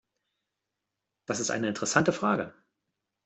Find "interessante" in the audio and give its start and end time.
1.67-2.11